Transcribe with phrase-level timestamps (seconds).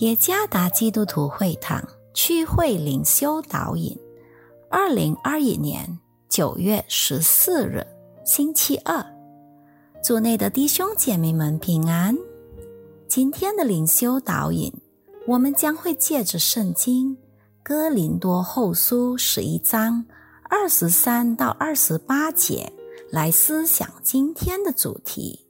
[0.00, 1.82] 耶加达基督徒会堂
[2.12, 3.98] 区会灵修导引，
[4.68, 7.82] 二零二一年九月十四日，
[8.22, 9.02] 星期二，
[10.02, 12.14] 组内的弟兄姐妹们平安。
[13.08, 14.70] 今天的灵修导引，
[15.26, 17.16] 我们将会借着圣经
[17.62, 20.04] 哥林多后书十一章
[20.50, 22.70] 二十三到二十八节
[23.10, 25.40] 来思想今天的主题。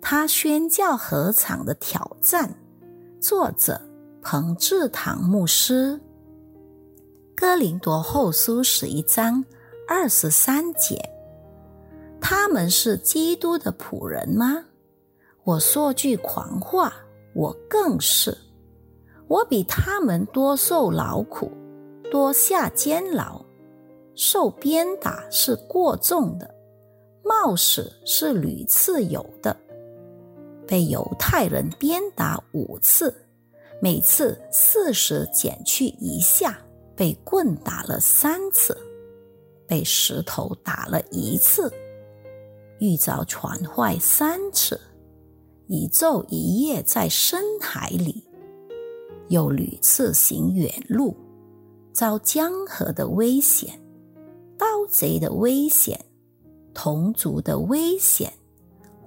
[0.00, 2.63] 他宣教合场的挑战。
[3.24, 3.80] 作者
[4.20, 5.94] 彭志堂牧师，
[7.34, 9.42] 《哥林多后书》十一章
[9.88, 11.00] 二十三节：
[12.20, 14.62] 他们是基督的仆人吗？
[15.42, 16.92] 我说句狂话，
[17.34, 18.36] 我更是。
[19.26, 21.50] 我比他们多受劳苦，
[22.10, 23.42] 多下监牢，
[24.14, 26.54] 受鞭打是过重的，
[27.24, 29.56] 冒死是屡次有的。
[30.66, 33.14] 被犹太人鞭打五次，
[33.80, 36.50] 每次四十减去一下；
[36.96, 38.76] 被棍打了三次，
[39.66, 41.68] 被石头打了一次；
[42.78, 44.80] 遇着船坏三次，
[45.66, 48.24] 一昼一夜在深海里，
[49.28, 51.16] 又屡次行远路，
[51.92, 53.78] 遭江河的危险、
[54.58, 55.98] 盗贼的危险、
[56.72, 58.32] 同族的危险。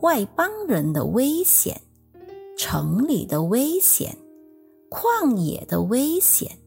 [0.01, 1.81] 外邦人的危险，
[2.55, 4.15] 城里的危险，
[4.91, 6.59] 旷野的危险，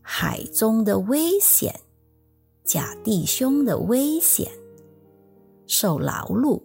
[0.00, 1.74] 海中的危险，
[2.62, 4.48] 假弟兄的危险，
[5.66, 6.62] 受劳碌，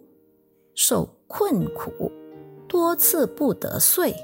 [0.76, 2.12] 受困苦，
[2.68, 4.14] 多次不得睡，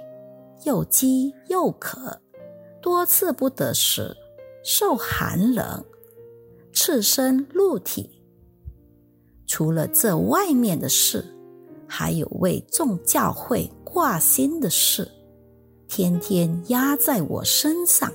[0.62, 2.20] 又饥又渴，
[2.80, 4.16] 多次不得食，
[4.62, 5.84] 受寒冷，
[6.72, 8.22] 赤身露体。
[9.44, 11.33] 除了这外面的事。
[11.96, 15.08] 还有为众教会挂心的事，
[15.86, 18.12] 天天压在我身上。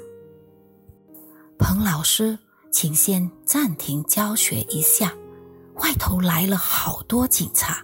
[1.58, 2.38] 彭老师，
[2.74, 5.16] 请先暂停教学一下，
[5.76, 7.82] 外头来了好多警察。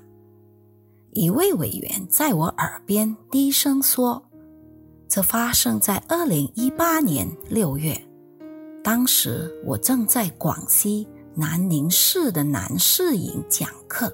[1.12, 4.22] 一位委员在我耳边低声说
[5.08, 7.98] ：“这发生在二零一八年六月，
[8.84, 14.14] 当时我正在广西南宁市的南市营讲课。”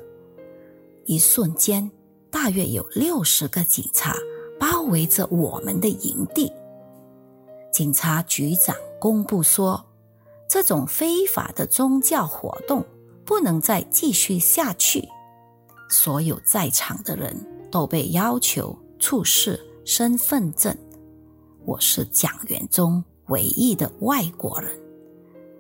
[1.06, 1.89] 一瞬间，
[2.29, 4.16] 大约有六十个警察
[4.59, 6.51] 包围着我们的营地。
[7.72, 9.84] 警察局长公布说，
[10.50, 12.85] 这种非法的宗教活动
[13.25, 15.07] 不能再继续下去。
[15.89, 17.35] 所有在场的人
[17.72, 20.75] 都被要求出示身份证。
[21.66, 24.73] 我是讲员中唯一的外国人，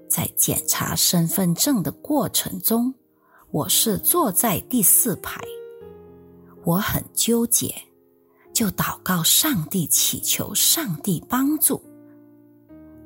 [0.09, 2.93] 在检查身份证的过程中。
[3.51, 5.41] 我是坐在第四排，
[6.63, 7.75] 我很纠结，
[8.53, 11.81] 就祷告上帝，祈求上帝帮助。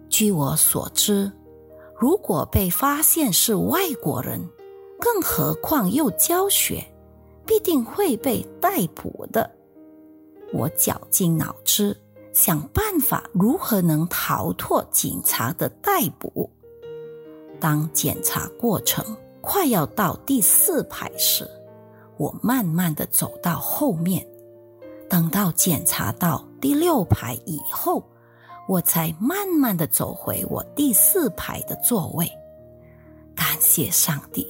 [0.07, 1.31] 据我所知，
[1.99, 4.39] 如果被发现是外国人，
[4.99, 6.93] 更何况又教学，
[7.43, 9.49] 必定会被逮捕的。
[10.53, 11.97] 我绞尽脑汁
[12.33, 16.47] 想办法，如何能逃脱警察的逮捕。
[17.59, 19.03] 当检查过程。
[19.45, 21.47] 快要到第四排时，
[22.17, 24.25] 我慢慢的走到后面，
[25.07, 28.03] 等到检查到第六排以后，
[28.67, 32.27] 我才慢慢的走回我第四排的座位。
[33.35, 34.47] 感谢上帝，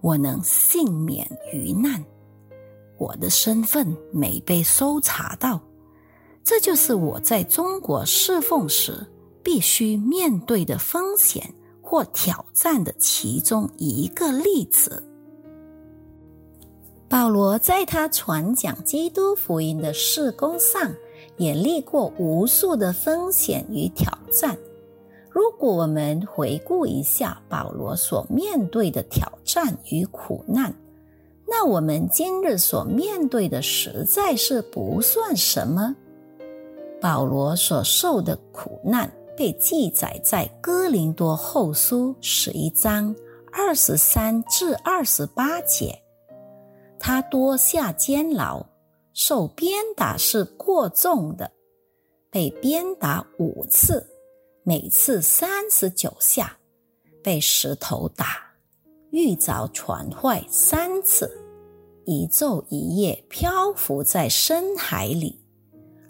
[0.00, 2.02] 我能幸免于难，
[2.96, 5.60] 我的身份没被搜查到。
[6.42, 9.06] 这就是我在中国侍奉时
[9.44, 11.52] 必须面对的风险。
[11.92, 15.02] 或挑战的其中一个例子。
[17.06, 20.90] 保罗在他传讲基督福音的事工上，
[21.36, 24.56] 也历过无数的风险与挑战。
[25.28, 30.74] 如果我们回顾一下保罗所面对的挑战与苦难，
[31.46, 35.94] 那我们今日所面对的实在是不算什么。
[37.02, 39.12] 保罗所受的苦难。
[39.36, 43.14] 被记载在《哥林多后书》十一章
[43.50, 46.02] 二十三至二十八节。
[46.98, 48.64] 他多下监牢，
[49.12, 51.50] 受鞭打是过重的，
[52.30, 54.06] 被鞭打五次，
[54.62, 56.46] 每次三十九下；
[57.22, 58.52] 被石头打，
[59.10, 61.30] 遇着船坏三次，
[62.04, 65.40] 一昼一夜漂浮在深海里，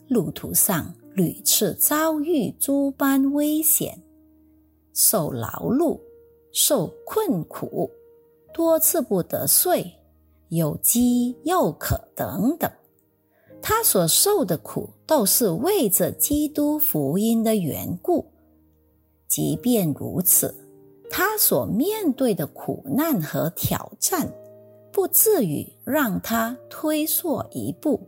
[0.09, 0.95] 路途上。
[1.14, 4.03] 屡次遭遇诸般危险，
[4.94, 6.00] 受劳碌，
[6.53, 7.91] 受困苦，
[8.55, 9.93] 多次不得睡，
[10.49, 12.70] 又饥又渴等等。
[13.61, 18.26] 他所受的苦都是为着基督福音的缘故。
[19.29, 20.55] 即便如此，
[21.11, 24.32] 他所面对的苦难和挑战，
[24.91, 28.00] 不至于让他退缩一步。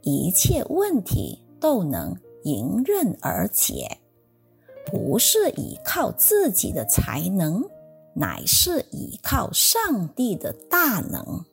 [0.00, 3.98] 一切问题都能迎刃而解，
[4.84, 7.64] 不是依靠自己的才能，
[8.14, 11.44] 乃是依靠上帝的大能。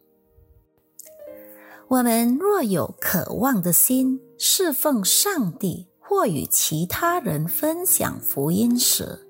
[1.88, 9.27] 我们若有渴望的心，侍奉上帝或与其他人分享福音时，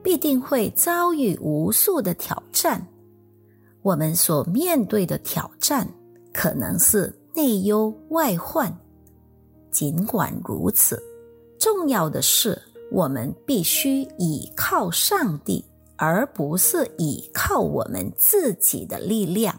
[0.00, 2.86] 必定会遭遇无数的挑战。
[3.82, 5.92] 我们所面对的挑战，
[6.32, 7.14] 可能是。
[7.32, 8.76] 内忧外患，
[9.70, 11.02] 尽管如此，
[11.58, 15.64] 重要的是我们必须倚靠上帝，
[15.96, 19.58] 而不是倚靠我们自己的力量。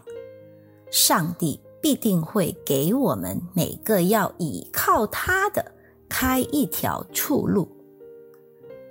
[0.90, 5.64] 上帝必定会给我们每个要倚靠他的
[6.08, 7.68] 开一条出路。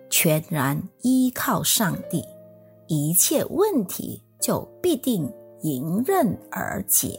[0.09, 2.23] 全然依靠上帝，
[2.87, 5.31] 一切问题就必定
[5.61, 7.17] 迎刃而解。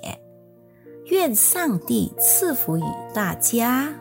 [1.12, 2.82] 愿上帝赐福于
[3.14, 3.93] 大家。